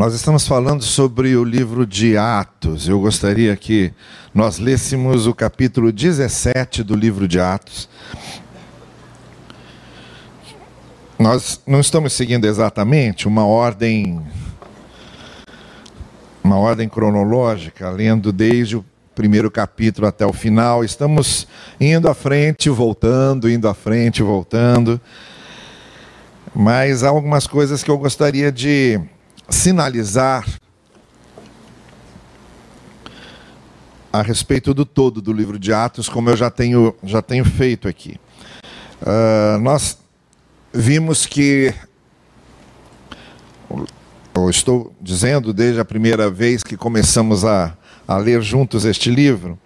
[0.00, 2.88] Nós estamos falando sobre o livro de Atos.
[2.88, 3.92] Eu gostaria que
[4.32, 7.86] nós lêssemos o capítulo 17 do livro de Atos.
[11.18, 14.22] Nós não estamos seguindo exatamente uma ordem
[16.42, 20.82] uma ordem cronológica, lendo desde o primeiro capítulo até o final.
[20.82, 21.46] Estamos
[21.78, 24.98] indo à frente, voltando, indo à frente, voltando.
[26.54, 28.98] Mas há algumas coisas que eu gostaria de
[29.50, 30.46] sinalizar
[34.12, 37.86] a respeito do todo do livro de Atos, como eu já tenho, já tenho feito
[37.86, 38.18] aqui.
[39.02, 39.98] Uh, nós
[40.72, 41.74] vimos que,
[44.34, 49.58] eu estou dizendo desde a primeira vez que começamos a, a ler juntos este livro,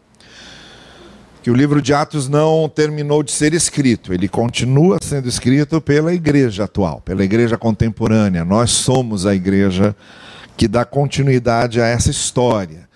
[1.45, 6.15] que o livro de Atos não terminou de ser escrito, ele continua sendo escrito pela
[6.15, 8.47] igreja atual, pela igreja contemporânea.
[8.47, 9.95] Nós somos a igreja
[10.57, 12.89] que dá continuidade a essa história.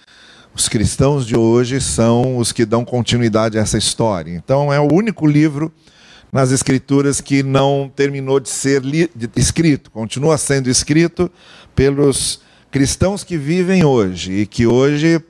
[0.54, 4.32] Os cristãos de hoje são os que dão continuidade a essa história.
[4.32, 5.70] Então, é o único livro
[6.32, 8.82] nas Escrituras que não terminou de ser
[9.36, 11.30] escrito, continua sendo escrito
[11.76, 15.22] pelos cristãos que vivem hoje e que hoje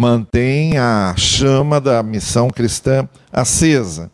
[0.00, 4.10] mantém a chama da missão cristã acesa.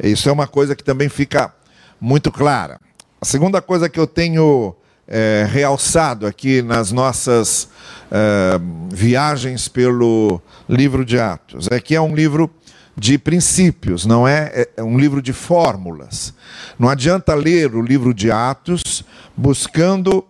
[0.00, 1.52] Isso é uma coisa que também fica
[2.00, 2.78] muito clara.
[3.20, 4.76] A segunda coisa que eu tenho
[5.08, 7.68] é, realçado aqui nas nossas
[8.12, 8.60] é,
[8.92, 12.48] viagens pelo livro de Atos é que é um livro
[12.96, 16.32] de princípios, não é, é, é um livro de fórmulas.
[16.78, 19.02] Não adianta ler o livro de Atos
[19.36, 20.24] buscando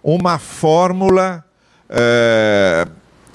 [0.00, 1.44] uma fórmula.
[1.90, 2.86] É,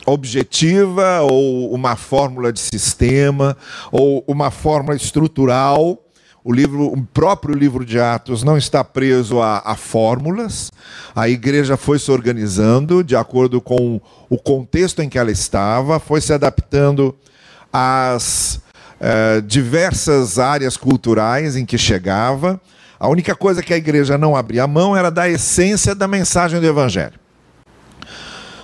[0.09, 3.55] objetiva ou uma fórmula de sistema
[3.91, 5.97] ou uma fórmula estrutural.
[6.43, 10.71] O, livro, o próprio livro de Atos não está preso a, a fórmulas.
[11.15, 16.21] A igreja foi se organizando de acordo com o contexto em que ela estava, foi
[16.21, 17.15] se adaptando
[17.71, 18.61] às
[19.01, 22.59] eh, diversas áreas culturais em que chegava.
[22.99, 26.65] A única coisa que a igreja não abria mão era da essência da mensagem do
[26.65, 27.18] Evangelho.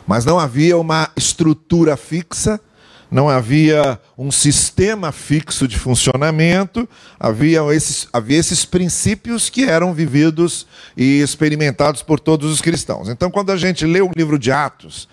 [0.05, 2.59] Mas não havia uma estrutura fixa,
[3.09, 6.87] não havia um sistema fixo de funcionamento,
[7.19, 10.67] havia esses, havia esses princípios que eram vividos
[10.97, 13.09] e experimentados por todos os cristãos.
[13.09, 15.07] Então, quando a gente lê o livro de Atos,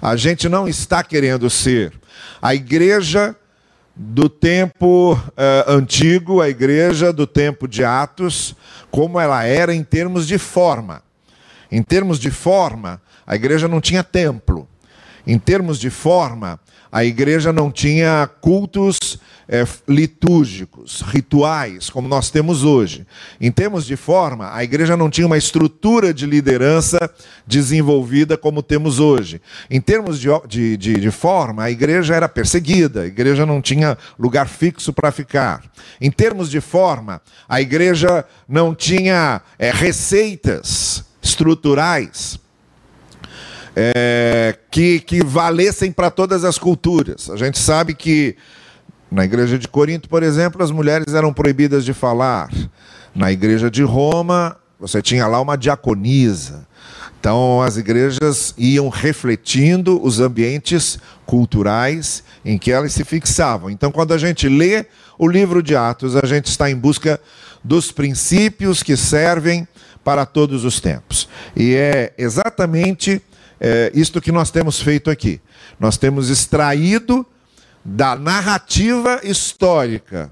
[0.00, 1.92] a gente não está querendo ser
[2.40, 3.34] a igreja
[3.94, 8.54] do tempo uh, antigo, a igreja do tempo de Atos,
[8.90, 11.02] como ela era em termos de forma.
[11.70, 14.68] Em termos de forma, a igreja não tinha templo.
[15.24, 16.58] Em termos de forma,
[16.90, 23.06] a igreja não tinha cultos é, litúrgicos, rituais, como nós temos hoje.
[23.40, 26.98] Em termos de forma, a igreja não tinha uma estrutura de liderança
[27.46, 29.40] desenvolvida como temos hoje.
[29.70, 33.96] Em termos de, de, de, de forma, a igreja era perseguida, a igreja não tinha
[34.18, 35.62] lugar fixo para ficar.
[36.00, 42.40] Em termos de forma, a igreja não tinha é, receitas estruturais
[43.82, 47.30] é, que, que valessem para todas as culturas.
[47.30, 48.36] A gente sabe que
[49.10, 52.50] na igreja de Corinto, por exemplo, as mulheres eram proibidas de falar.
[53.14, 56.68] Na igreja de Roma, você tinha lá uma diaconisa.
[57.18, 63.70] Então, as igrejas iam refletindo os ambientes culturais em que elas se fixavam.
[63.70, 64.86] Então, quando a gente lê
[65.18, 67.20] o livro de Atos, a gente está em busca
[67.64, 69.66] dos princípios que servem
[70.04, 71.28] para todos os tempos.
[71.54, 73.22] E é exatamente
[73.60, 75.40] é, isto que nós temos feito aqui.
[75.78, 77.26] Nós temos extraído
[77.84, 80.30] da narrativa histórica,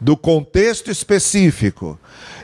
[0.00, 1.98] do contexto específico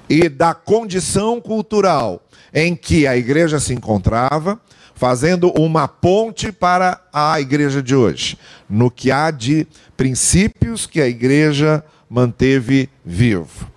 [0.08, 2.22] e da condição cultural
[2.54, 4.60] em que a igreja se encontrava,
[4.94, 8.36] fazendo uma ponte para a igreja de hoje,
[8.68, 9.66] no que há de
[9.96, 13.68] princípios que a igreja manteve vivo.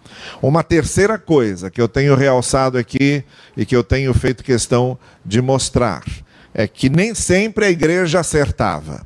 [0.42, 3.24] Uma terceira coisa que eu tenho realçado aqui
[3.56, 6.04] e que eu tenho feito questão de mostrar
[6.54, 9.06] é que nem sempre a igreja acertava.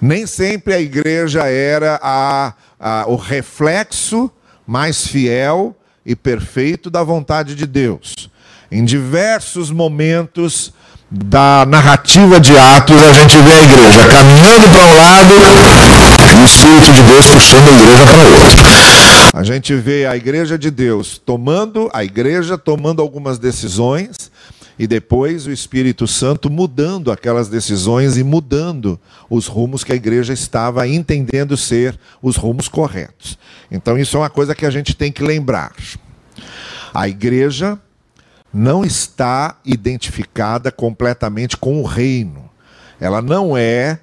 [0.00, 4.30] Nem sempre a igreja era a, a, o reflexo
[4.66, 5.74] mais fiel
[6.04, 8.30] e perfeito da vontade de Deus.
[8.70, 10.72] Em diversos momentos
[11.10, 15.34] da narrativa de Atos, a gente vê a igreja caminhando para um lado
[16.32, 18.84] e o Espírito de Deus puxando a igreja para outro.
[19.32, 24.30] A gente vê a igreja de Deus tomando, a igreja tomando algumas decisões
[24.78, 28.98] e depois o Espírito Santo mudando aquelas decisões e mudando
[29.30, 33.38] os rumos que a igreja estava entendendo ser os rumos corretos.
[33.70, 35.72] Então, isso é uma coisa que a gente tem que lembrar.
[36.92, 37.78] A igreja
[38.52, 42.50] não está identificada completamente com o reino.
[43.00, 43.98] Ela não é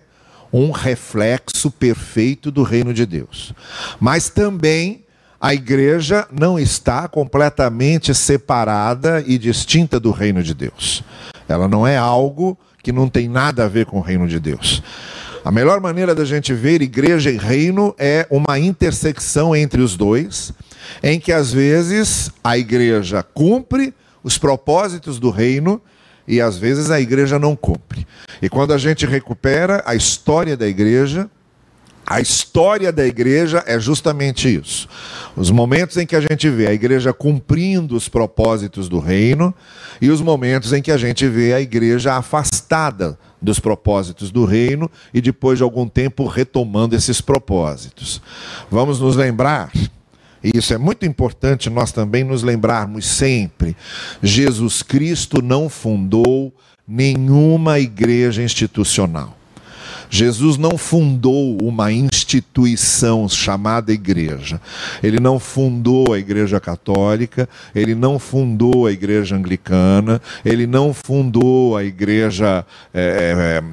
[0.52, 3.54] um reflexo perfeito do reino de Deus.
[4.00, 5.06] Mas também
[5.42, 11.04] a igreja não está completamente separada e distinta do reino de Deus.
[11.50, 14.84] Ela não é algo que não tem nada a ver com o reino de Deus.
[15.44, 20.54] A melhor maneira da gente ver igreja e reino é uma intersecção entre os dois,
[21.02, 25.82] em que às vezes a igreja cumpre os propósitos do reino
[26.28, 28.06] e às vezes a igreja não cumpre.
[28.40, 31.28] E quando a gente recupera a história da igreja,
[32.12, 34.90] a história da igreja é justamente isso.
[35.36, 39.56] Os momentos em que a gente vê a igreja cumprindo os propósitos do reino
[40.02, 44.92] e os momentos em que a gente vê a igreja afastada dos propósitos do reino
[45.14, 48.22] e depois de algum tempo retomando esses propósitos.
[48.70, 49.72] Vamos nos lembrar
[50.44, 53.74] e isso é muito importante nós também nos lembrarmos sempre.
[54.22, 56.54] Jesus Cristo não fundou
[56.86, 59.38] nenhuma igreja institucional.
[60.14, 64.60] Jesus não fundou uma instituição chamada igreja.
[65.02, 71.78] Ele não fundou a igreja católica, ele não fundou a igreja anglicana, ele não fundou
[71.78, 73.64] a igreja é,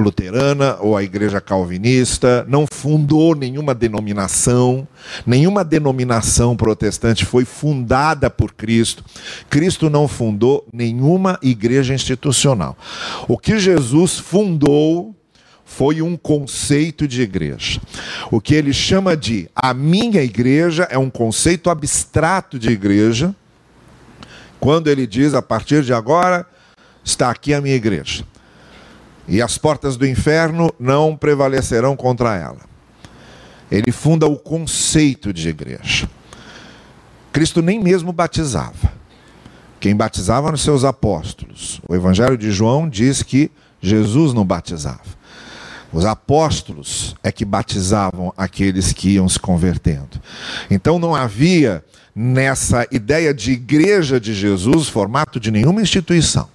[0.00, 4.86] luterana ou a igreja calvinista, não fundou nenhuma denominação,
[5.24, 9.04] nenhuma denominação protestante foi fundada por Cristo.
[9.48, 12.76] Cristo não fundou nenhuma igreja institucional.
[13.26, 15.14] O que Jesus fundou
[15.64, 17.80] foi um conceito de igreja.
[18.30, 23.34] O que ele chama de a minha igreja é um conceito abstrato de igreja.
[24.60, 26.46] Quando ele diz a partir de agora
[27.04, 28.24] está aqui a minha igreja
[29.28, 32.60] e as portas do inferno não prevalecerão contra ela.
[33.70, 36.08] Ele funda o conceito de igreja.
[37.32, 38.92] Cristo nem mesmo batizava.
[39.80, 41.80] Quem batizava eram seus apóstolos.
[41.88, 43.50] O Evangelho de João diz que
[43.80, 45.16] Jesus não batizava.
[45.92, 50.20] Os apóstolos é que batizavam aqueles que iam se convertendo.
[50.70, 51.84] Então não havia
[52.14, 56.48] nessa ideia de igreja de Jesus formato de nenhuma instituição.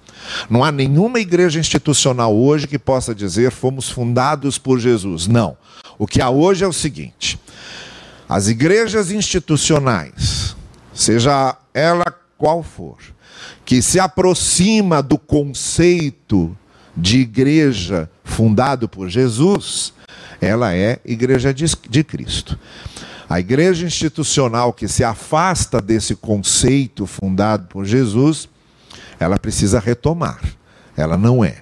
[0.49, 5.27] Não há nenhuma igreja institucional hoje que possa dizer fomos fundados por Jesus.
[5.27, 5.57] Não.
[5.97, 7.39] O que há hoje é o seguinte:
[8.27, 10.55] as igrejas institucionais,
[10.93, 12.05] seja ela
[12.37, 12.97] qual for,
[13.65, 16.57] que se aproxima do conceito
[16.95, 19.93] de igreja fundado por Jesus,
[20.39, 22.57] ela é igreja de, de Cristo.
[23.29, 28.49] A igreja institucional que se afasta desse conceito fundado por Jesus
[29.23, 30.39] ela precisa retomar.
[30.97, 31.57] Ela não é.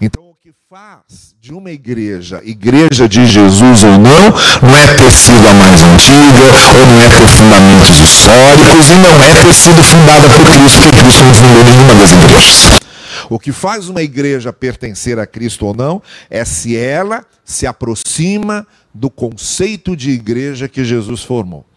[0.00, 5.10] Então, o que faz de uma igreja, igreja de Jesus ou não, não é ter
[5.10, 6.44] sido a mais antiga,
[6.78, 11.02] ou não é ter fundamentos históricos, e não é ter sido fundada por Cristo, porque
[11.02, 12.80] Cristo não fundou nenhuma das igrejas.
[13.28, 18.66] O que faz uma igreja pertencer a Cristo ou não é se ela se aproxima
[18.92, 21.69] do conceito de igreja que Jesus formou.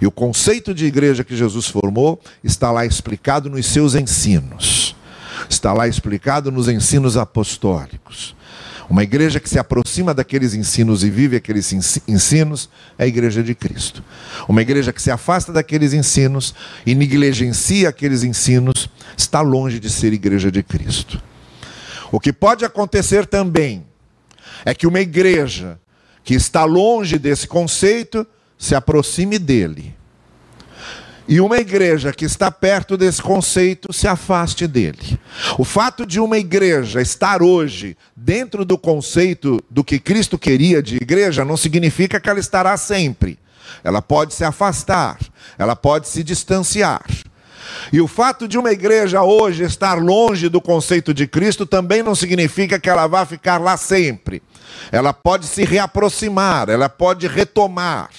[0.00, 4.96] E o conceito de igreja que Jesus formou está lá explicado nos seus ensinos.
[5.48, 8.34] Está lá explicado nos ensinos apostólicos.
[8.88, 11.72] Uma igreja que se aproxima daqueles ensinos e vive aqueles
[12.06, 12.68] ensinos
[12.98, 14.04] é a igreja de Cristo.
[14.46, 16.54] Uma igreja que se afasta daqueles ensinos
[16.84, 21.20] e negligencia aqueles ensinos está longe de ser igreja de Cristo.
[22.12, 23.84] O que pode acontecer também
[24.64, 25.78] é que uma igreja
[26.22, 28.26] que está longe desse conceito
[28.58, 29.94] se aproxime dele.
[31.26, 35.18] E uma igreja que está perto desse conceito se afaste dele.
[35.58, 40.96] O fato de uma igreja estar hoje dentro do conceito do que Cristo queria de
[40.96, 43.38] igreja não significa que ela estará sempre.
[43.82, 45.18] Ela pode se afastar,
[45.56, 47.04] ela pode se distanciar.
[47.90, 52.14] E o fato de uma igreja hoje estar longe do conceito de Cristo também não
[52.14, 54.42] significa que ela vá ficar lá sempre.
[54.92, 58.10] Ela pode se reaproximar, ela pode retomar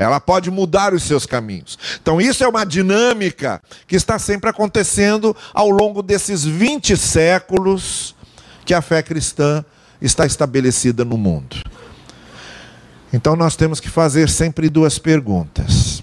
[0.00, 1.78] ela pode mudar os seus caminhos.
[2.00, 8.14] Então, isso é uma dinâmica que está sempre acontecendo ao longo desses 20 séculos
[8.64, 9.62] que a fé cristã
[10.00, 11.56] está estabelecida no mundo.
[13.12, 16.02] Então, nós temos que fazer sempre duas perguntas.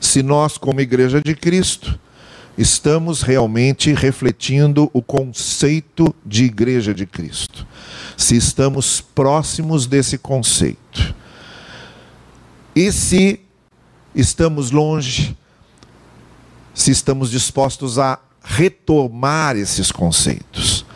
[0.00, 2.00] Se nós, como Igreja de Cristo,
[2.56, 7.66] estamos realmente refletindo o conceito de Igreja de Cristo,
[8.16, 11.07] se estamos próximos desse conceito.
[12.78, 13.40] E se
[14.14, 15.36] estamos longe,
[16.72, 20.86] se estamos dispostos a retomar esses conceitos,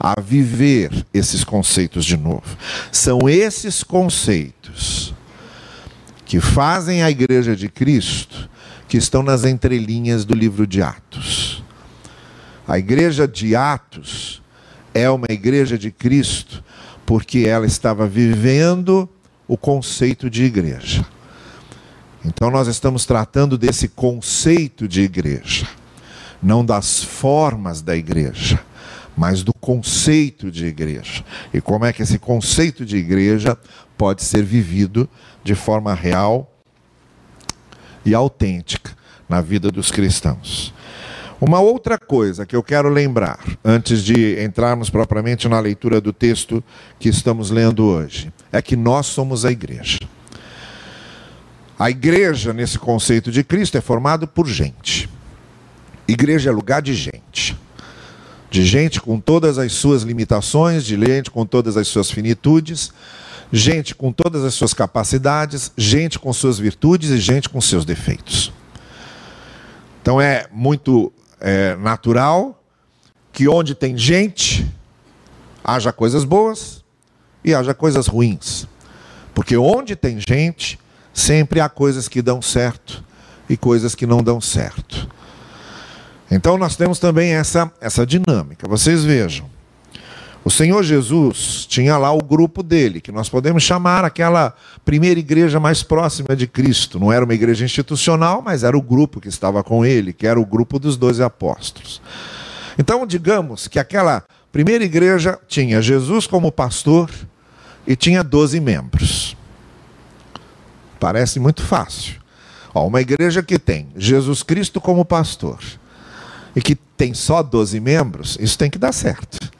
[0.00, 2.42] a viver esses conceitos de novo.
[2.90, 5.14] São esses conceitos
[6.24, 8.50] que fazem a igreja de Cristo,
[8.88, 11.62] que estão nas entrelinhas do livro de Atos.
[12.66, 14.42] A igreja de Atos
[14.92, 16.64] é uma igreja de Cristo
[17.06, 19.08] porque ela estava vivendo
[19.46, 21.11] o conceito de igreja.
[22.24, 25.66] Então nós estamos tratando desse conceito de igreja,
[26.42, 28.60] não das formas da igreja,
[29.16, 31.24] mas do conceito de igreja.
[31.52, 33.58] E como é que esse conceito de igreja
[33.96, 35.08] pode ser vivido
[35.44, 36.50] de forma real
[38.04, 38.92] e autêntica
[39.28, 40.74] na vida dos cristãos.
[41.40, 46.62] Uma outra coisa que eu quero lembrar, antes de entrarmos propriamente na leitura do texto
[47.00, 49.98] que estamos lendo hoje, é que nós somos a igreja.
[51.82, 55.10] A igreja, nesse conceito de Cristo, é formado por gente.
[56.06, 57.58] Igreja é lugar de gente.
[58.48, 62.92] De gente com todas as suas limitações, de gente com todas as suas finitudes,
[63.50, 68.52] gente com todas as suas capacidades, gente com suas virtudes e gente com seus defeitos.
[70.00, 72.62] Então é muito é, natural
[73.32, 74.64] que onde tem gente,
[75.64, 76.84] haja coisas boas
[77.44, 78.68] e haja coisas ruins.
[79.34, 80.78] Porque onde tem gente,
[81.12, 83.04] sempre há coisas que dão certo
[83.48, 85.08] e coisas que não dão certo.
[86.30, 88.66] Então nós temos também essa, essa dinâmica.
[88.66, 89.50] Vocês vejam.
[90.44, 94.52] O Senhor Jesus tinha lá o grupo dele, que nós podemos chamar aquela
[94.84, 96.98] primeira igreja mais próxima de Cristo.
[96.98, 100.40] Não era uma igreja institucional, mas era o grupo que estava com ele, que era
[100.40, 102.02] o grupo dos doze apóstolos.
[102.76, 107.08] Então, digamos que aquela primeira igreja tinha Jesus como pastor
[107.86, 109.31] e tinha doze membros.
[111.02, 112.14] Parece muito fácil.
[112.72, 115.58] Ó, uma igreja que tem Jesus Cristo como pastor
[116.54, 119.50] e que tem só 12 membros, isso tem que dar certo.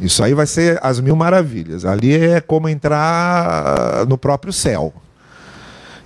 [0.00, 1.84] Isso aí vai ser as mil maravilhas.
[1.84, 4.94] Ali é como entrar no próprio céu.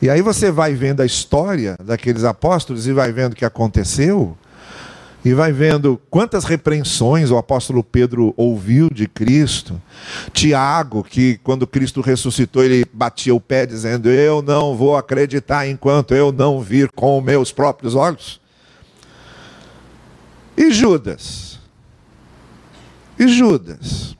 [0.02, 4.36] E aí você vai vendo a história daqueles apóstolos e vai vendo o que aconteceu,
[5.24, 9.80] e vai vendo quantas repreensões o apóstolo Pedro ouviu de Cristo.
[10.32, 16.14] Tiago, que quando Cristo ressuscitou, ele batia o pé dizendo: Eu não vou acreditar enquanto
[16.14, 18.40] eu não vir com meus próprios olhos.
[20.56, 21.50] E Judas
[23.20, 24.16] e Judas.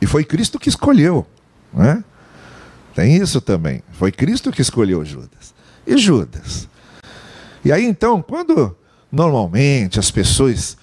[0.00, 1.24] E foi Cristo que escolheu.
[1.72, 2.02] Né?
[2.92, 3.80] Tem isso também.
[3.92, 5.54] Foi Cristo que escolheu Judas.
[5.86, 6.68] E Judas.
[7.64, 8.76] E aí então, quando
[9.10, 10.76] normalmente as pessoas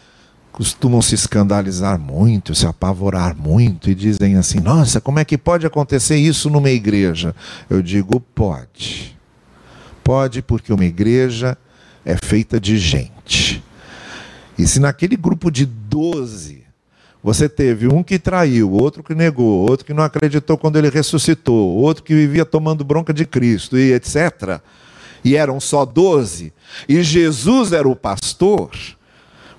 [0.51, 5.65] costumam se escandalizar muito, se apavorar muito e dizem assim: nossa, como é que pode
[5.65, 7.35] acontecer isso numa igreja?
[7.69, 9.17] Eu digo: pode.
[10.03, 11.57] Pode, porque uma igreja
[12.03, 13.63] é feita de gente.
[14.57, 16.63] E se naquele grupo de 12
[17.21, 21.75] você teve um que traiu, outro que negou, outro que não acreditou quando ele ressuscitou,
[21.77, 24.61] outro que vivia tomando bronca de Cristo e etc.
[25.23, 26.53] E eram só 12,
[26.87, 28.71] e Jesus era o pastor.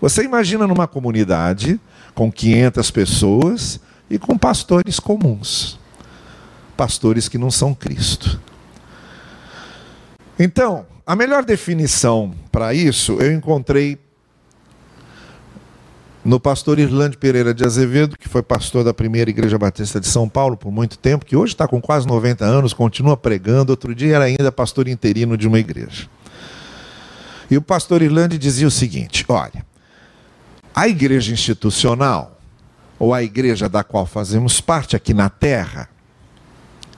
[0.00, 1.78] Você imagina numa comunidade
[2.14, 5.78] com 500 pessoas e com pastores comuns.
[6.76, 8.40] Pastores que não são Cristo.
[10.38, 13.98] Então, a melhor definição para isso eu encontrei
[16.24, 20.28] no pastor Irlande Pereira de Azevedo, que foi pastor da primeira Igreja Batista de São
[20.28, 23.70] Paulo por muito tempo, que hoje está com quase 90 anos, continua pregando.
[23.70, 26.08] Outro dia era ainda pastor interino de uma igreja.
[27.50, 29.64] E o pastor Irlande dizia o seguinte: olha,
[30.74, 32.38] a igreja institucional,
[32.98, 35.88] ou a igreja da qual fazemos parte aqui na terra,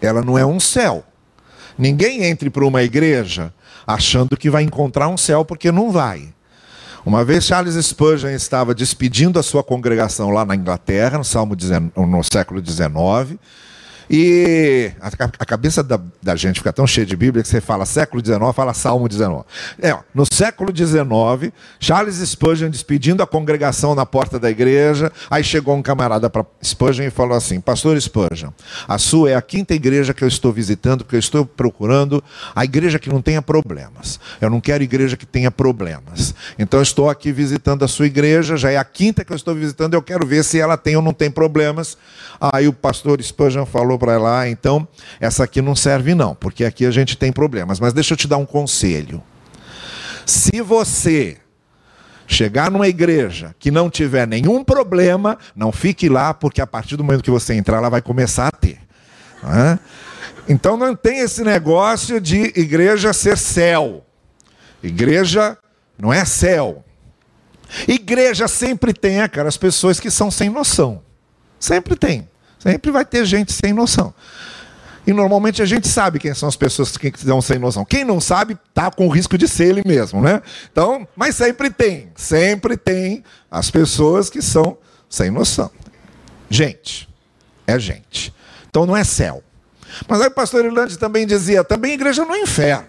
[0.01, 1.05] ela não é um céu.
[1.79, 3.55] Ninguém entre para uma igreja
[3.87, 6.35] achando que vai encontrar um céu, porque não vai.
[7.05, 11.57] Uma vez Charles Spurgeon estava despedindo a sua congregação lá na Inglaterra, no, Salmo,
[11.97, 13.39] no século XIX,
[14.15, 17.87] e a, a cabeça da, da, gente fica tão cheia de Bíblia que você fala
[17.87, 19.47] século XIX, fala Salmo 19.
[19.81, 21.51] É, ó, no século XIX,
[21.81, 27.07] Charles Spurgeon despedindo a congregação na porta da igreja, aí chegou um camarada para Spurgeon
[27.07, 28.51] e falou assim: Pastor Spurgeon,
[28.87, 32.23] a sua é a quinta igreja que eu estou visitando, porque eu estou procurando
[32.55, 34.21] a igreja que não tenha problemas.
[34.43, 36.35] Eu não quero igreja que tenha problemas.
[36.59, 39.55] Então eu estou aqui visitando a sua igreja, já é a quinta que eu estou
[39.55, 41.97] visitando, eu quero ver se ela tem ou não tem problemas.
[42.39, 44.87] Aí o pastor Spurgeon falou para lá, então
[45.21, 47.79] essa aqui não serve não, porque aqui a gente tem problemas.
[47.79, 49.23] Mas deixa eu te dar um conselho.
[50.27, 51.39] Se você
[52.27, 57.05] chegar numa igreja que não tiver nenhum problema, não fique lá, porque a partir do
[57.05, 58.81] momento que você entrar, ela vai começar a ter.
[60.49, 64.05] Então não tem esse negócio de igreja ser céu.
[64.83, 65.57] Igreja
[65.97, 66.85] não é céu.
[67.87, 71.01] Igreja sempre tem aquelas pessoas que são sem noção.
[71.61, 72.32] Sempre tem.
[72.63, 74.15] Sempre vai ter gente sem noção.
[75.05, 77.85] E normalmente a gente sabe quem são as pessoas que estão sem noção.
[77.85, 80.41] Quem não sabe, tá com risco de ser ele mesmo, né?
[80.71, 84.79] Então, mas sempre tem, sempre tem as pessoas que são
[85.11, 85.73] sem noção.
[86.49, 87.09] Gente,
[87.67, 88.33] é gente.
[88.71, 89.43] Então não é céu.
[90.07, 92.87] Mas aí o pastor Irlande também dizia, também a igreja não é inferno.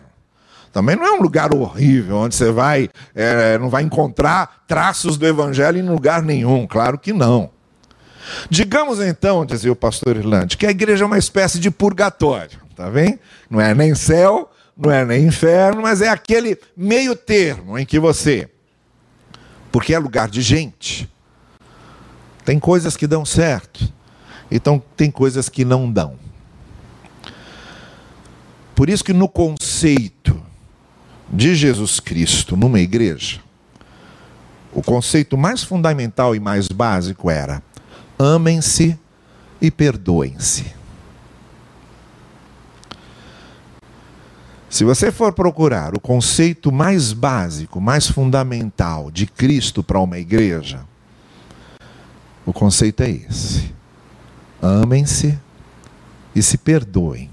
[0.71, 5.25] Também não é um lugar horrível, onde você vai, é, não vai encontrar traços do
[5.25, 6.67] evangelho em lugar nenhum.
[6.67, 7.49] Claro que não.
[8.49, 12.89] Digamos então, dizia o pastor Irlande, que a igreja é uma espécie de purgatório, tá
[12.89, 13.19] vendo?
[13.49, 17.99] Não é nem céu, não é nem inferno, mas é aquele meio termo em que
[17.99, 18.49] você,
[19.71, 21.09] porque é lugar de gente,
[22.45, 23.91] tem coisas que dão certo,
[24.49, 26.15] então tem coisas que não dão.
[28.75, 30.41] Por isso que no conceito
[31.31, 33.39] de Jesus Cristo numa igreja,
[34.71, 37.61] o conceito mais fundamental e mais básico era
[38.17, 38.97] amem-se
[39.61, 40.73] e perdoem-se.
[44.69, 50.83] Se você for procurar o conceito mais básico, mais fundamental de Cristo para uma igreja,
[52.45, 53.71] o conceito é esse:
[54.61, 55.37] amem-se
[56.35, 57.29] e se perdoem.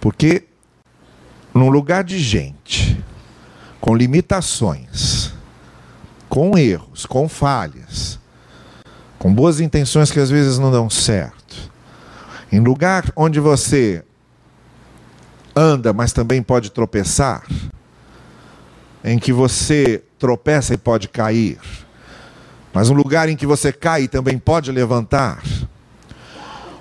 [0.00, 0.44] Porque
[1.54, 3.02] num lugar de gente,
[3.80, 5.32] com limitações,
[6.28, 8.18] com erros, com falhas,
[9.18, 11.70] com boas intenções que às vezes não dão certo.
[12.50, 14.04] Em lugar onde você
[15.54, 17.44] anda, mas também pode tropeçar,
[19.04, 21.58] em que você tropeça e pode cair,
[22.72, 25.42] mas um lugar em que você cai e também pode levantar,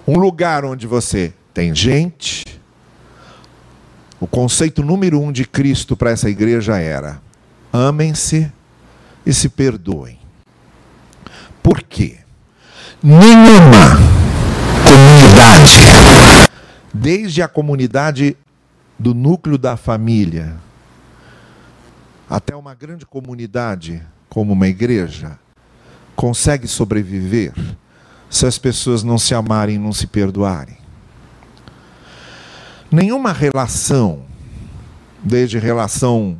[0.07, 2.45] um lugar onde você tem gente.
[4.19, 7.21] O conceito número um de Cristo para essa igreja era:
[7.73, 8.51] amem-se
[9.25, 10.19] e se perdoem.
[11.61, 12.19] Por quê?
[13.03, 13.97] Nenhuma
[14.83, 16.49] comunidade,
[16.93, 18.35] desde a comunidade
[18.97, 20.55] do núcleo da família
[22.29, 25.39] até uma grande comunidade como uma igreja,
[26.15, 27.53] consegue sobreviver
[28.29, 30.77] se as pessoas não se amarem, não se perdoarem.
[32.91, 34.25] Nenhuma relação,
[35.23, 36.37] desde relação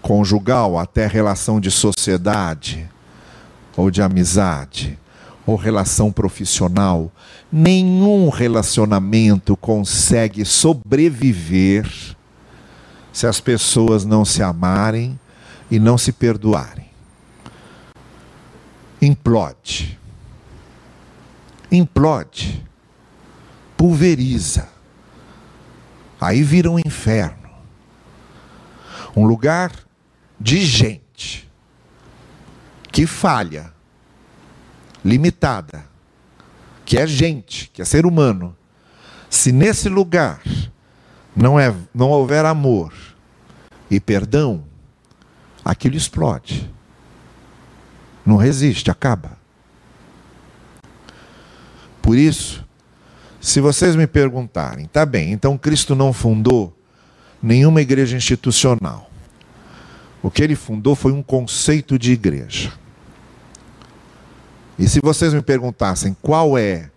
[0.00, 2.88] conjugal até relação de sociedade
[3.76, 4.98] ou de amizade,
[5.46, 7.10] ou relação profissional,
[7.50, 11.88] nenhum relacionamento consegue sobreviver
[13.12, 15.18] se as pessoas não se amarem
[15.70, 16.90] e não se perdoarem.
[19.00, 19.98] Implode.
[21.70, 22.64] Implode.
[23.76, 24.68] Pulveriza.
[26.20, 27.50] Aí vira um inferno.
[29.14, 29.72] Um lugar
[30.40, 31.50] de gente
[32.90, 33.75] que falha
[35.06, 35.84] limitada,
[36.84, 38.56] que é gente, que é ser humano,
[39.30, 40.42] se nesse lugar
[41.34, 42.92] não, é, não houver amor
[43.90, 44.64] e perdão,
[45.64, 46.70] aquilo explode.
[48.24, 49.38] Não resiste, acaba.
[52.02, 52.64] Por isso,
[53.40, 56.76] se vocês me perguntarem, tá bem, então Cristo não fundou
[57.40, 59.08] nenhuma igreja institucional.
[60.22, 62.72] O que ele fundou foi um conceito de igreja.
[64.78, 66.90] E se vocês me perguntassem qual é,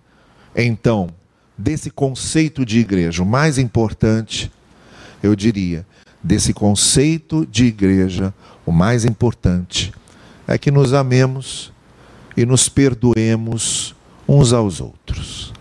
[0.56, 1.10] então,
[1.58, 4.52] desse conceito de igreja o mais importante,
[5.24, 5.86] eu diria:
[6.22, 8.34] desse conceito de igreja,
[8.66, 9.94] o mais importante
[10.48, 11.72] é que nos amemos
[12.36, 13.96] e nos perdoemos
[14.28, 15.54] uns aos outros.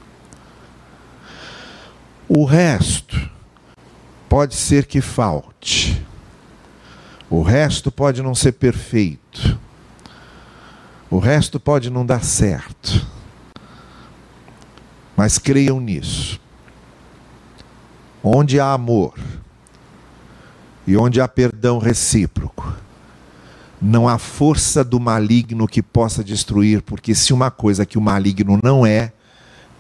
[2.28, 3.30] O resto
[4.28, 6.04] pode ser que falte.
[7.30, 9.58] O resto pode não ser perfeito.
[11.10, 13.06] O resto pode não dar certo.
[15.16, 16.40] Mas creiam nisso.
[18.22, 19.14] Onde há amor
[20.86, 22.74] e onde há perdão recíproco,
[23.80, 28.58] não há força do maligno que possa destruir, porque se uma coisa que o maligno
[28.62, 29.12] não é,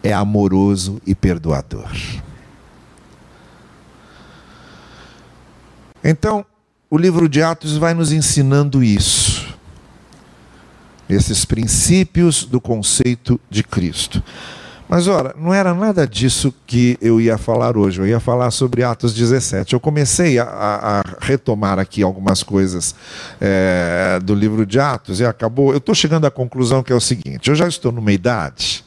[0.02, 1.90] é amoroso e perdoador.
[6.04, 6.44] Então,
[6.88, 9.27] o livro de Atos vai nos ensinando isso
[11.08, 14.22] esses princípios do conceito de Cristo.
[14.88, 18.00] Mas ora, não era nada disso que eu ia falar hoje.
[18.00, 19.74] Eu ia falar sobre Atos 17.
[19.74, 22.94] Eu comecei a, a retomar aqui algumas coisas
[23.38, 25.72] é, do livro de Atos e acabou.
[25.72, 28.82] Eu estou chegando à conclusão que é o seguinte: eu já estou numa idade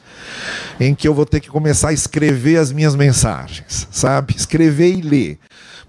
[0.80, 4.36] em que eu vou ter que começar a escrever as minhas mensagens, sabe?
[4.36, 5.40] Escrever e ler.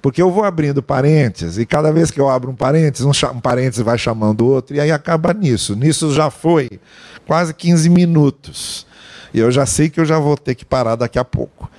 [0.03, 3.41] Porque eu vou abrindo parênteses, e cada vez que eu abro um parênteses, um, um
[3.41, 5.77] parênteses vai chamando outro, e aí acaba nisso.
[5.77, 6.81] Nisso já foi
[7.25, 8.85] quase 15 minutos.
[9.33, 11.71] E eu já sei que eu já vou ter que parar daqui a pouco.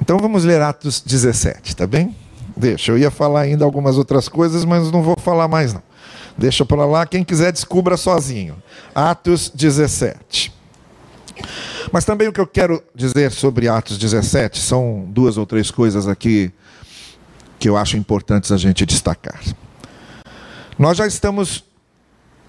[0.00, 2.14] Então vamos ler Atos 17, tá bem?
[2.56, 5.82] Deixa, eu ia falar ainda algumas outras coisas, mas não vou falar mais não.
[6.36, 8.56] Deixa para lá, quem quiser descubra sozinho.
[8.94, 10.52] Atos 17.
[11.92, 16.08] Mas também o que eu quero dizer sobre Atos 17 são duas ou três coisas
[16.08, 16.52] aqui
[17.58, 19.40] que eu acho importantes a gente destacar.
[20.78, 21.64] Nós já estamos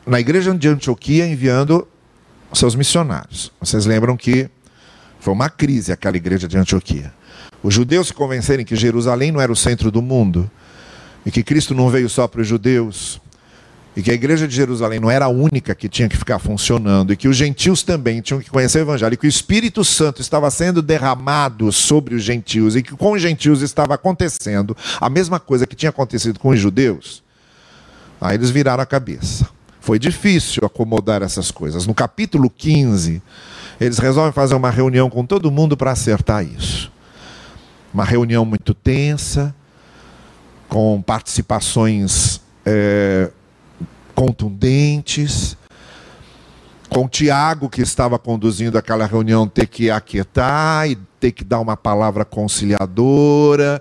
[0.05, 1.87] na igreja de Antioquia enviando
[2.53, 3.51] seus missionários.
[3.59, 4.49] Vocês lembram que
[5.19, 7.13] foi uma crise aquela igreja de Antioquia.
[7.61, 10.49] Os judeus se convencerem que Jerusalém não era o centro do mundo
[11.25, 13.19] e que Cristo não veio só para os judeus,
[13.97, 17.11] e que a igreja de Jerusalém não era a única que tinha que ficar funcionando,
[17.11, 20.21] e que os gentios também tinham que conhecer o evangelho, e que o Espírito Santo
[20.21, 25.39] estava sendo derramado sobre os gentios, e que com os gentios estava acontecendo a mesma
[25.39, 27.23] coisa que tinha acontecido com os judeus,
[28.21, 29.49] aí eles viraram a cabeça.
[29.81, 31.87] Foi difícil acomodar essas coisas.
[31.87, 33.19] No capítulo 15,
[33.81, 36.91] eles resolvem fazer uma reunião com todo mundo para acertar isso.
[37.91, 39.55] Uma reunião muito tensa,
[40.69, 43.31] com participações é,
[44.17, 45.55] contundentes,
[46.89, 51.77] com Tiago, que estava conduzindo aquela reunião, ter que aquietar e ter que dar uma
[51.77, 53.79] palavra conciliadora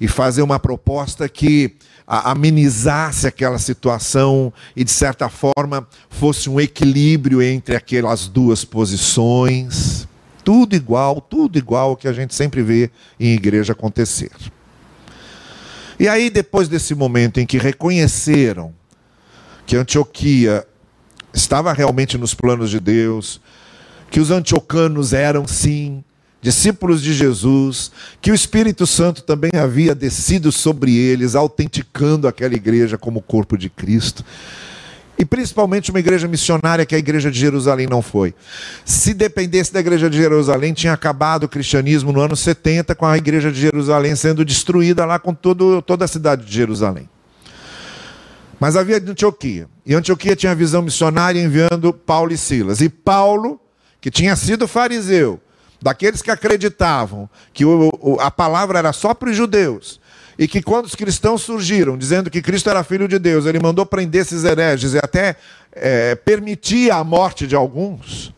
[0.00, 1.74] e fazer uma proposta que
[2.06, 10.06] amenizasse aquela situação e, de certa forma, fosse um equilíbrio entre aquelas duas posições.
[10.44, 14.30] Tudo igual, tudo igual ao que a gente sempre vê em igreja acontecer.
[15.98, 18.72] E aí, depois desse momento em que reconheceram
[19.66, 20.66] que Antioquia
[21.32, 23.40] estava realmente nos planos de Deus,
[24.10, 26.04] que os antiocanos eram sim
[26.42, 32.98] discípulos de Jesus, que o Espírito Santo também havia descido sobre eles, autenticando aquela igreja
[32.98, 34.24] como corpo de Cristo.
[35.16, 38.34] E principalmente uma igreja missionária que a igreja de Jerusalém não foi.
[38.84, 43.16] Se dependesse da igreja de Jerusalém, tinha acabado o cristianismo no ano 70, com a
[43.16, 47.08] igreja de Jerusalém sendo destruída lá com todo, toda a cidade de Jerusalém.
[48.62, 49.66] Mas havia Antioquia.
[49.84, 52.80] E Antioquia tinha visão missionária enviando Paulo e Silas.
[52.80, 53.60] E Paulo,
[54.00, 55.40] que tinha sido fariseu,
[55.82, 60.00] daqueles que acreditavam que o, o, a palavra era só para os judeus,
[60.38, 63.84] e que quando os cristãos surgiram dizendo que Cristo era filho de Deus, ele mandou
[63.84, 65.34] prender esses hereges e até
[65.72, 68.32] é, permitia a morte de alguns.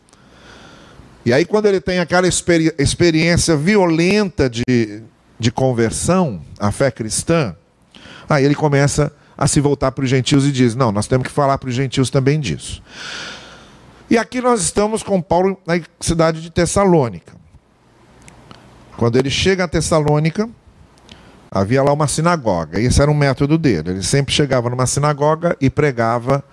[1.23, 5.03] E aí, quando ele tem aquela experi experiência violenta de,
[5.39, 7.55] de conversão à fé cristã,
[8.27, 11.27] aí ele começa a a se voltar para os gentios e diz: não, nós temos
[11.27, 12.81] que falar para os gentios também disso.
[14.09, 17.33] E aqui nós estamos com Paulo na cidade de Tessalônica.
[18.97, 20.47] Quando ele chega a Tessalônica,
[21.51, 22.79] havia lá uma sinagoga.
[22.79, 23.91] Esse era um método dele.
[23.91, 26.43] Ele sempre chegava numa sinagoga e pregava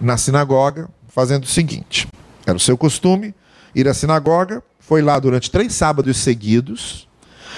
[0.00, 2.06] na sinagoga, fazendo o seguinte:
[2.46, 3.34] era o seu costume
[3.74, 4.62] ir à sinagoga.
[4.78, 7.07] Foi lá durante três sábados seguidos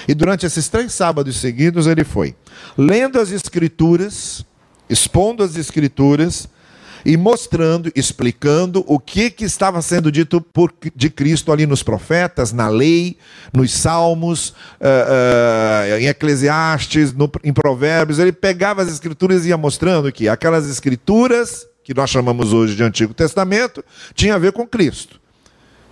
[0.07, 2.35] e durante esses três sábados seguidos ele foi
[2.77, 4.45] lendo as Escrituras,
[4.89, 6.47] expondo as Escrituras
[7.05, 12.53] e mostrando, explicando o que, que estava sendo dito por, de Cristo ali nos profetas,
[12.53, 13.17] na lei,
[13.51, 18.19] nos salmos, uh, uh, em Eclesiastes, no, em Provérbios.
[18.19, 22.83] Ele pegava as Escrituras e ia mostrando que aquelas Escrituras, que nós chamamos hoje de
[22.83, 23.83] Antigo Testamento,
[24.13, 25.19] tinha a ver com Cristo.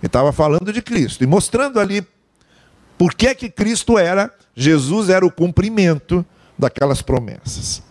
[0.00, 2.06] Ele estava falando de Cristo e mostrando ali
[3.00, 6.22] por que, que Cristo era, Jesus era o cumprimento
[6.58, 7.82] daquelas promessas.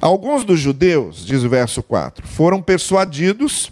[0.00, 3.70] Alguns dos judeus, diz o verso 4, foram persuadidos,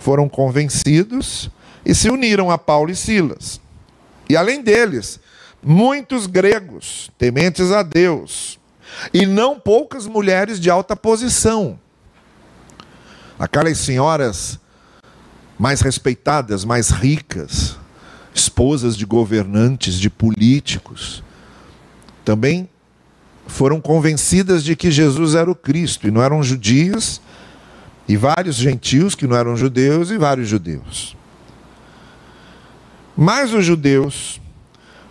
[0.00, 1.48] foram convencidos
[1.86, 3.60] e se uniram a Paulo e Silas.
[4.28, 5.20] E além deles,
[5.62, 8.58] muitos gregos, tementes a Deus,
[9.12, 11.78] e não poucas mulheres de alta posição.
[13.38, 14.58] Aquelas senhoras
[15.56, 17.78] mais respeitadas, mais ricas,
[18.34, 21.22] esposas de governantes, de políticos,
[22.24, 22.68] também
[23.46, 27.20] foram convencidas de que Jesus era o Cristo, e não eram judios,
[28.08, 31.16] e vários gentios que não eram judeus, e vários judeus.
[33.16, 34.40] Mas os judeus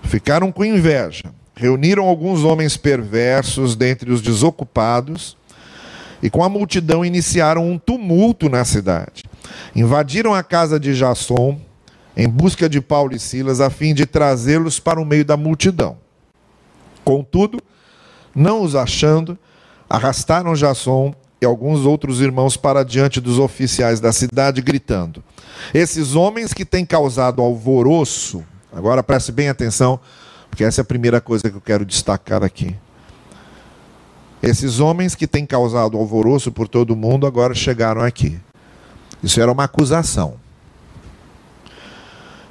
[0.04, 5.38] ficaram com inveja, reuniram alguns homens perversos dentre os desocupados,
[6.22, 9.24] e com a multidão iniciaram um tumulto na cidade.
[9.76, 11.60] Invadiram a casa de Jasson,
[12.16, 15.98] em busca de Paulo e Silas, a fim de trazê-los para o meio da multidão.
[17.04, 17.60] Contudo,
[18.36, 19.38] não os achando,
[19.90, 25.24] arrastaram Jasson e alguns outros irmãos para diante dos oficiais da cidade, gritando:
[25.74, 30.00] Esses homens que têm causado alvoroço, agora preste bem atenção,
[30.50, 32.76] porque essa é a primeira coisa que eu quero destacar aqui.
[34.42, 38.40] Esses homens que têm causado alvoroço por todo o mundo agora chegaram aqui.
[39.22, 40.43] Isso era uma acusação.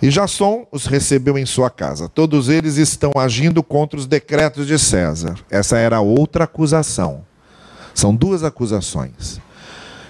[0.02, 2.08] E Jasson os recebeu em sua casa.
[2.08, 5.36] Todos eles estão agindo contra os decretos de César.
[5.48, 7.24] Essa era outra acusação.
[7.94, 9.40] São duas acusações.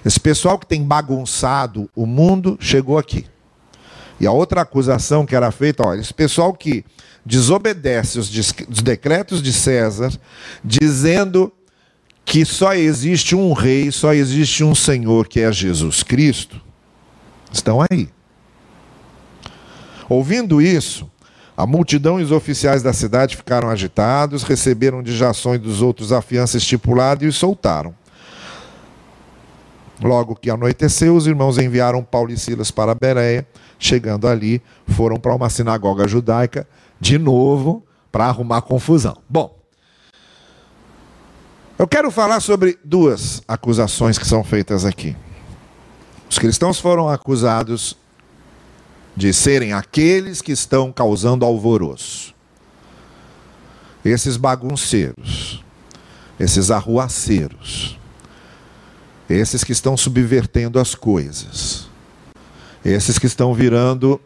[0.02, 3.26] Esse pessoal que tem bagunçado o mundo chegou aqui.
[4.18, 6.86] E a outra acusação que era feita, olha, esse pessoal que
[7.24, 8.30] desobedece os,
[8.68, 10.10] os decretos de César,
[10.64, 11.52] dizendo
[12.24, 16.60] que só existe um rei, só existe um Senhor, que é Jesus Cristo,
[17.52, 18.08] estão aí.
[20.12, 21.10] Ouvindo isso,
[21.56, 26.12] a multidão e os oficiais da cidade ficaram agitados, receberam de Jação e dos outros
[26.12, 27.94] a fiança estipulada e os soltaram.
[30.02, 33.46] Logo que anoiteceu, os irmãos enviaram Paulo e Silas para Bereia.
[33.78, 36.68] Chegando ali, foram para uma sinagoga judaica,
[37.00, 39.16] de novo, para arrumar confusão.
[39.26, 39.56] Bom,
[41.78, 45.16] eu quero falar sobre duas acusações que são feitas aqui.
[46.28, 47.96] Os cristãos foram acusados
[49.16, 52.34] de serem aqueles que estão causando alvoroço.
[54.04, 55.62] Esses bagunceiros,
[56.38, 57.98] esses arruaceiros,
[59.28, 61.88] esses que estão subvertendo as coisas,
[62.84, 64.20] esses que estão virando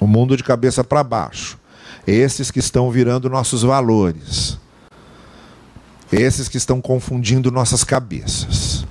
[0.00, 1.58] o mundo de cabeça para baixo,
[2.06, 4.58] esses que estão virando nossos valores,
[6.10, 8.86] esses que estão confundindo nossas cabeças.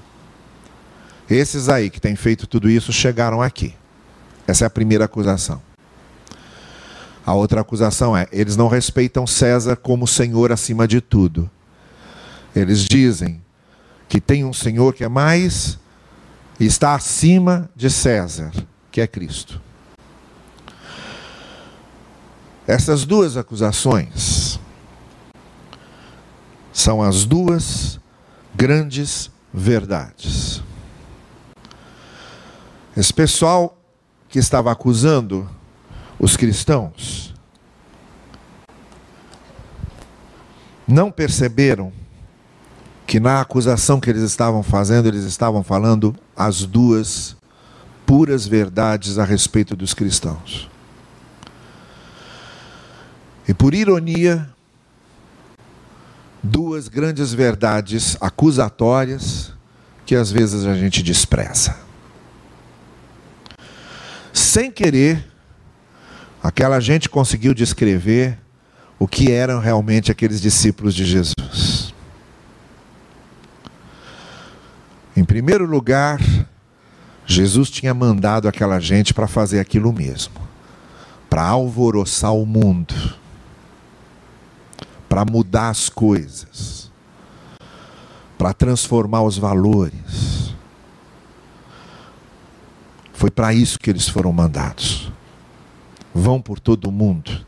[1.30, 3.74] Esses aí que têm feito tudo isso chegaram aqui.
[4.48, 5.62] Essa é a primeira acusação.
[7.26, 11.50] A outra acusação é: eles não respeitam César como Senhor acima de tudo.
[12.56, 13.42] Eles dizem
[14.08, 15.78] que tem um Senhor que é mais
[16.58, 18.52] e está acima de César,
[18.90, 19.62] que é Cristo.
[22.66, 24.60] Essas duas acusações
[26.72, 28.00] são as duas
[28.56, 30.62] grandes verdades.
[32.96, 33.77] Esse pessoal
[34.38, 35.50] que estava acusando
[36.20, 37.34] os cristãos
[40.88, 41.92] não perceberam
[43.08, 47.36] que na acusação que eles estavam fazendo, eles estavam falando as duas
[48.06, 50.70] puras verdades a respeito dos cristãos.
[53.48, 54.48] E por ironia,
[56.44, 59.52] duas grandes verdades acusatórias
[60.06, 61.87] que às vezes a gente despreza
[64.38, 65.26] sem querer,
[66.44, 68.38] aquela gente conseguiu descrever
[69.00, 71.94] o que eram realmente aqueles discípulos de Jesus.
[75.16, 76.20] Em primeiro lugar,
[77.26, 80.36] Jesus tinha mandado aquela gente para fazer aquilo mesmo,
[81.28, 82.94] para alvoroçar o mundo,
[85.10, 86.92] para mudar as coisas,
[88.38, 90.37] para transformar os valores
[93.18, 95.12] foi para isso que eles foram mandados.
[96.14, 97.48] Vão por todo o mundo,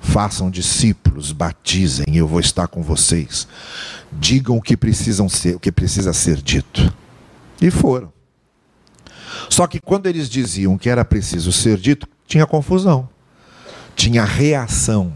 [0.00, 3.46] façam discípulos, batizem, eu vou estar com vocês.
[4.10, 6.90] Digam o que precisam ser, o que precisa ser dito.
[7.60, 8.10] E foram.
[9.50, 13.06] Só que quando eles diziam que era preciso ser dito, tinha confusão.
[13.94, 15.12] Tinha reação.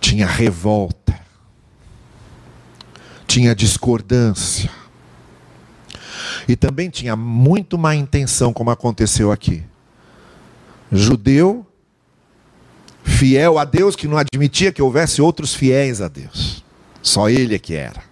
[0.00, 1.20] Tinha revolta.
[3.26, 4.70] Tinha discordância
[6.50, 9.62] e também tinha muito má intenção, como aconteceu aqui.
[10.90, 11.64] Judeu,
[13.04, 16.64] fiel a Deus, que não admitia que houvesse outros fiéis a Deus.
[17.00, 18.02] Só ele é que era.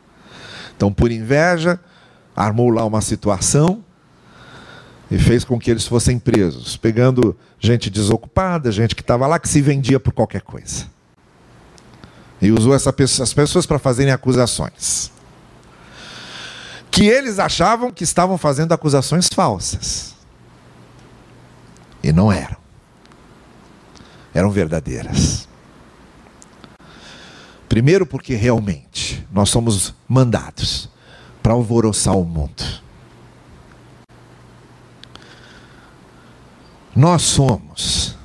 [0.76, 1.80] Então, por inveja,
[2.36, 3.84] armou lá uma situação
[5.10, 9.48] e fez com que eles fossem presos, pegando gente desocupada, gente que estava lá, que
[9.48, 10.86] se vendia por qualquer coisa.
[12.40, 15.17] E usou essa, essas pessoas para fazerem acusações
[16.98, 20.16] que eles achavam que estavam fazendo acusações falsas.
[22.02, 22.56] E não eram.
[24.34, 25.48] Eram verdadeiras.
[27.68, 30.88] Primeiro, porque realmente nós somos mandados
[31.40, 32.64] para alvoroçar o mundo.
[36.96, 38.16] Nós somos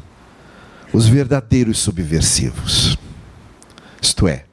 [0.91, 2.97] os verdadeiros subversivos.
[4.01, 4.45] Isto é,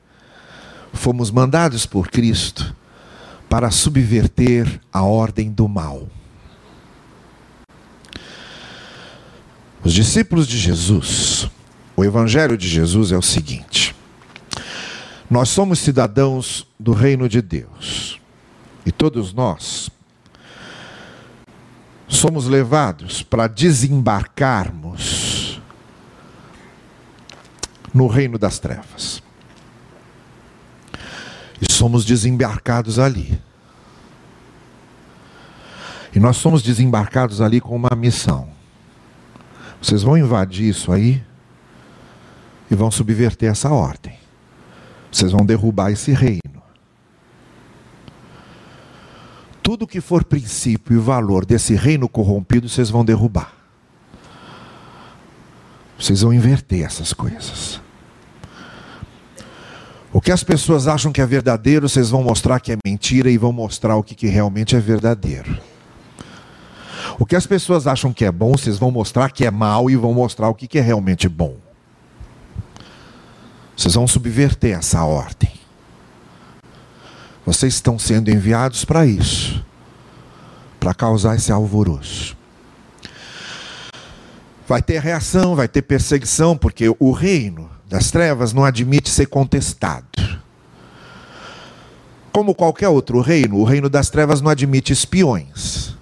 [0.92, 2.76] fomos mandados por Cristo
[3.50, 6.08] para subverter a ordem do mal.
[9.82, 11.50] Os discípulos de Jesus,
[11.96, 13.92] o Evangelho de Jesus é o seguinte:
[15.28, 18.20] nós somos cidadãos do reino de Deus
[18.86, 19.90] e todos nós
[22.06, 25.60] somos levados para desembarcarmos
[27.92, 29.20] no reino das trevas
[31.60, 33.40] e somos desembarcados ali.
[36.14, 38.48] E nós somos desembarcados ali com uma missão.
[39.80, 41.22] Vocês vão invadir isso aí
[42.70, 44.18] e vão subverter essa ordem.
[45.10, 46.40] Vocês vão derrubar esse reino.
[49.62, 53.52] Tudo que for princípio e valor desse reino corrompido, vocês vão derrubar.
[55.98, 57.80] Vocês vão inverter essas coisas.
[60.20, 63.38] O que as pessoas acham que é verdadeiro, vocês vão mostrar que é mentira e
[63.38, 65.58] vão mostrar o que, que realmente é verdadeiro.
[67.18, 69.96] O que as pessoas acham que é bom, vocês vão mostrar que é mal e
[69.96, 71.56] vão mostrar o que, que é realmente bom.
[73.74, 75.52] Vocês vão subverter essa ordem.
[77.46, 79.64] Vocês estão sendo enviados para isso
[80.78, 82.36] para causar esse alvoroço.
[84.68, 90.06] Vai ter reação, vai ter perseguição, porque o reino das trevas não admite ser contestado.
[92.32, 95.96] Como qualquer outro reino, o reino das trevas não admite espiões.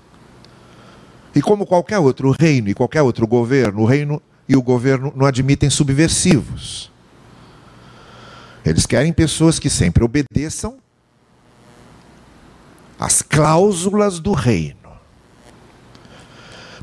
[1.35, 5.25] E como qualquer outro reino e qualquer outro governo, o reino e o governo não
[5.25, 6.93] admitem subversivos.
[8.67, 10.77] Eles querem pessoas que sempre obedeçam
[13.01, 14.77] as cláusulas do reino.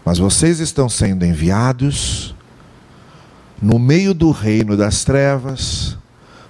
[0.03, 2.34] Mas vocês estão sendo enviados
[3.61, 5.97] no meio do reino das trevas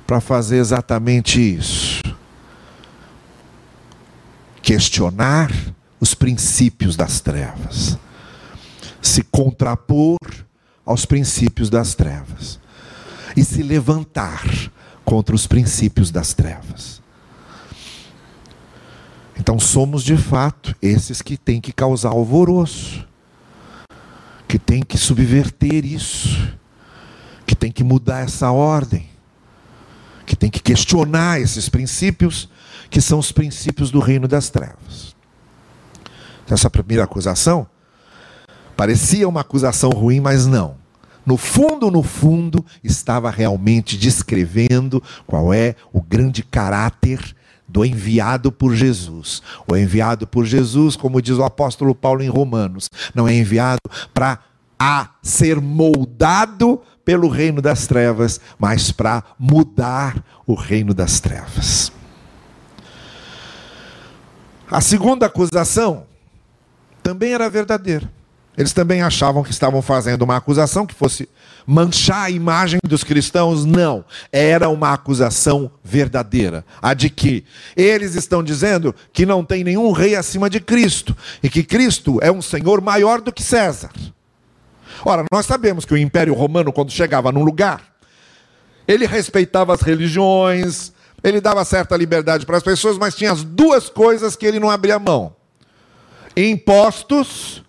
[0.06, 2.04] para fazer exatamente isso.
[4.62, 5.52] Questionar
[6.00, 7.98] os princípios das trevas.
[9.02, 10.18] Se contrapor
[10.86, 12.60] aos princípios das trevas.
[13.36, 14.44] E se levantar
[15.04, 17.02] contra os princípios das trevas.
[19.38, 23.06] Então somos de fato esses que têm que causar alvoroço,
[24.48, 26.58] que têm que subverter isso,
[27.46, 29.10] que têm que mudar essa ordem,
[30.26, 32.50] que têm que questionar esses princípios,
[32.90, 35.16] que são os princípios do reino das trevas.
[36.44, 37.68] Então, essa primeira acusação
[38.76, 40.76] parecia uma acusação ruim, mas não.
[41.26, 47.36] No fundo, no fundo, estava realmente descrevendo qual é o grande caráter
[47.68, 49.42] do enviado por Jesus.
[49.68, 53.80] O enviado por Jesus, como diz o apóstolo Paulo em Romanos, não é enviado
[54.14, 54.40] para
[54.80, 61.92] a ser moldado pelo reino das trevas, mas para mudar o reino das trevas.
[64.70, 66.06] A segunda acusação
[67.04, 68.12] também era verdadeira.
[68.58, 71.28] Eles também achavam que estavam fazendo uma acusação que fosse
[71.68, 73.66] manchar a imagem dos cristãos.
[73.66, 76.66] Não, era uma acusação verdadeira.
[76.82, 77.44] A de que
[77.76, 82.32] eles estão dizendo que não tem nenhum rei acima de Cristo e que Cristo é
[82.32, 83.92] um senhor maior do que César.
[85.04, 87.82] Ora, nós sabemos que o Império Romano, quando chegava num lugar,
[88.88, 90.94] ele respeitava as religiões,
[91.24, 94.70] ele dava certa liberdade para as pessoas, mas tinha as duas coisas que ele não
[94.70, 95.36] abria mão:
[96.36, 97.64] impostos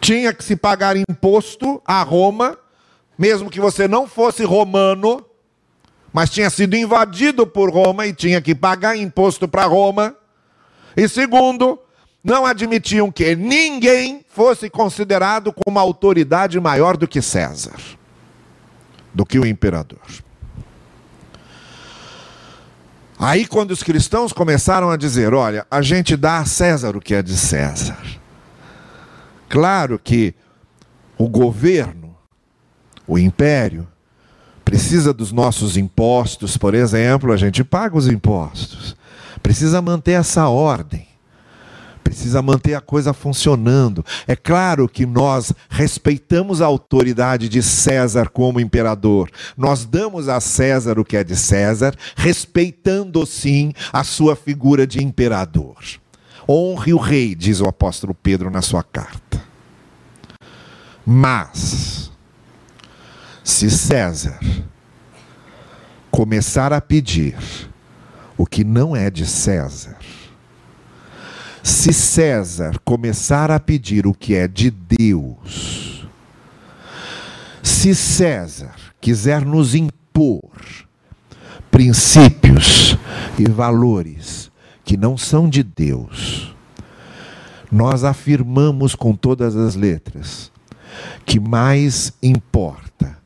[0.00, 2.56] tinha que se pagar imposto a Roma,
[3.18, 5.24] mesmo que você não fosse romano,
[6.12, 10.14] mas tinha sido invadido por Roma e tinha que pagar imposto para Roma.
[10.96, 11.78] E segundo,
[12.26, 17.76] não admitiam que ninguém fosse considerado como uma autoridade maior do que César,
[19.14, 20.00] do que o imperador.
[23.16, 27.14] Aí, quando os cristãos começaram a dizer: olha, a gente dá a César o que
[27.14, 27.96] é de César.
[29.48, 30.34] Claro que
[31.16, 32.12] o governo,
[33.06, 33.86] o império,
[34.64, 38.96] precisa dos nossos impostos, por exemplo, a gente paga os impostos.
[39.40, 41.06] Precisa manter essa ordem.
[42.06, 44.06] Precisa manter a coisa funcionando.
[44.28, 49.28] É claro que nós respeitamos a autoridade de César como imperador.
[49.56, 55.02] Nós damos a César o que é de César, respeitando sim a sua figura de
[55.02, 55.78] imperador.
[56.48, 59.42] Honre o rei, diz o apóstolo Pedro na sua carta.
[61.04, 62.12] Mas,
[63.42, 64.38] se César
[66.08, 67.36] começar a pedir
[68.38, 69.95] o que não é de César,
[71.66, 76.06] se César começar a pedir o que é de Deus,
[77.60, 80.48] se César quiser nos impor
[81.68, 82.96] princípios
[83.36, 84.48] e valores
[84.84, 86.54] que não são de Deus,
[87.70, 90.52] nós afirmamos com todas as letras
[91.24, 93.18] que mais importa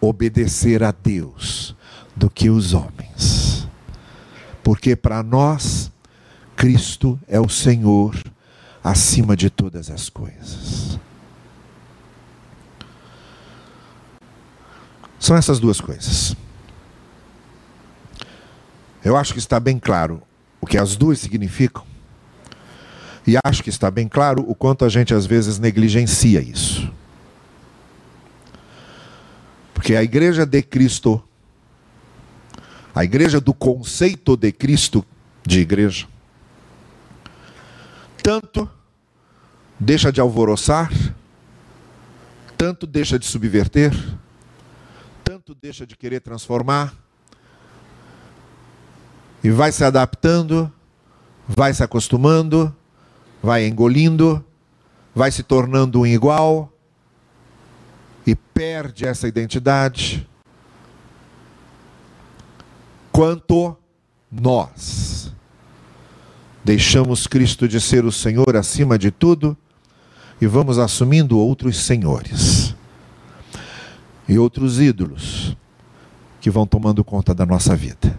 [0.00, 1.76] obedecer a Deus
[2.16, 3.68] do que os homens.
[4.64, 5.92] Porque para nós,
[6.56, 8.16] Cristo é o Senhor
[8.82, 10.98] acima de todas as coisas.
[15.20, 16.34] São essas duas coisas.
[19.04, 20.22] Eu acho que está bem claro
[20.60, 21.84] o que as duas significam.
[23.26, 26.92] E acho que está bem claro o quanto a gente às vezes negligencia isso.
[29.74, 31.22] Porque a igreja de Cristo,
[32.94, 35.04] a igreja do conceito de Cristo
[35.44, 36.06] de igreja,
[38.26, 38.68] tanto
[39.78, 40.90] deixa de alvoroçar,
[42.58, 43.92] tanto deixa de subverter,
[45.22, 46.92] tanto deixa de querer transformar,
[49.44, 50.72] e vai se adaptando,
[51.46, 52.74] vai se acostumando,
[53.40, 54.44] vai engolindo,
[55.14, 56.72] vai se tornando um igual
[58.26, 60.28] e perde essa identidade.
[63.12, 63.76] Quanto
[64.32, 65.32] nós
[66.66, 69.56] deixamos Cristo de ser o Senhor acima de tudo
[70.40, 72.74] e vamos assumindo outros senhores
[74.28, 75.56] e outros ídolos
[76.40, 78.18] que vão tomando conta da nossa vida.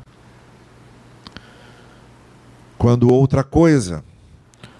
[2.78, 4.02] Quando outra coisa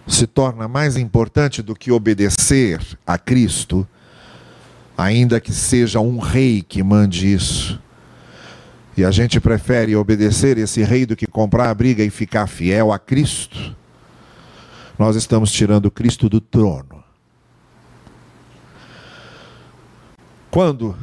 [0.08, 3.86] se torna mais importante do que obedecer a Cristo,
[4.98, 7.78] ainda que seja um rei que mande isso,
[8.98, 12.92] e a gente prefere obedecer esse rei do que comprar a briga e ficar fiel
[12.92, 13.76] a Cristo,
[14.98, 17.04] nós estamos tirando Cristo do trono.
[20.50, 20.98] Quando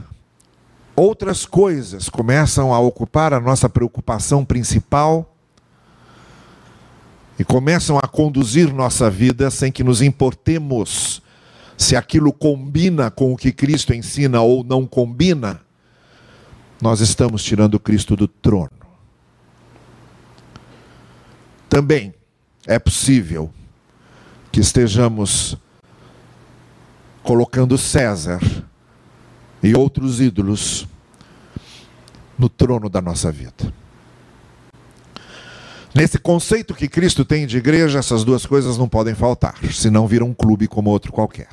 [0.97, 5.31] outras coisas começam a ocupar a nossa preocupação principal,
[7.39, 11.23] e começam a conduzir nossa vida sem que nos importemos
[11.77, 15.61] se aquilo combina com o que Cristo ensina ou não combina,
[16.85, 18.69] nós estamos tirando Cristo do trono.
[21.67, 22.13] Também
[22.67, 23.51] é possível
[24.53, 25.57] que estejamos
[27.23, 28.39] colocando César
[29.63, 30.87] e outros ídolos
[32.39, 33.73] no trono da nossa vida.
[35.95, 40.23] Nesse conceito que Cristo tem de igreja, essas duas coisas não podem faltar, senão vira
[40.23, 41.49] um clube como outro qualquer.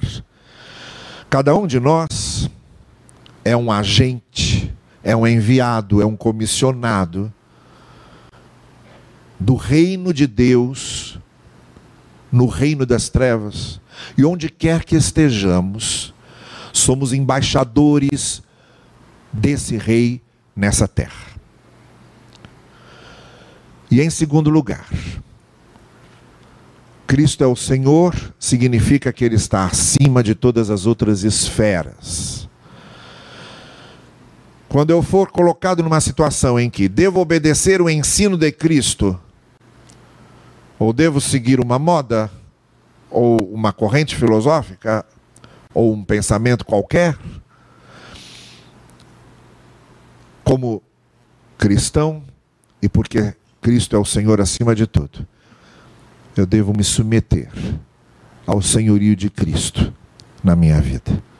[1.29, 2.49] Cada um de nós
[3.45, 7.31] é um agente, é um enviado, é um comissionado
[9.39, 11.19] do reino de Deus
[12.31, 13.81] no reino das trevas.
[14.17, 16.13] E onde quer que estejamos,
[16.71, 18.41] somos embaixadores
[19.31, 20.21] desse rei
[20.55, 21.31] nessa terra.
[23.89, 24.87] E em segundo lugar,
[27.05, 32.49] Cristo é o Senhor, significa que Ele está acima de todas as outras esferas.
[34.71, 39.19] Quando eu for colocado numa situação em que devo obedecer o ensino de Cristo,
[40.79, 42.31] ou devo seguir uma moda,
[43.09, 45.05] ou uma corrente filosófica,
[45.73, 47.17] ou um pensamento qualquer,
[50.41, 50.81] como
[51.57, 52.23] cristão,
[52.81, 55.27] e porque Cristo é o Senhor acima de tudo.
[56.33, 57.51] Eu devo me submeter
[58.47, 59.93] ao senhorio de Cristo
[60.41, 61.30] na minha vida.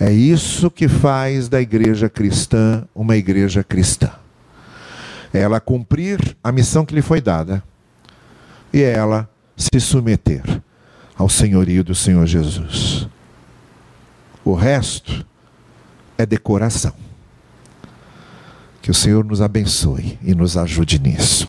[0.00, 4.10] É isso que faz da igreja cristã uma igreja cristã.
[5.30, 7.62] É ela cumprir a missão que lhe foi dada
[8.72, 10.42] e é ela se submeter
[11.14, 13.06] ao senhorio do Senhor Jesus.
[14.42, 15.24] O resto
[16.16, 16.94] é decoração.
[18.80, 21.30] Que o Senhor nos abençoe e nos ajude nisso.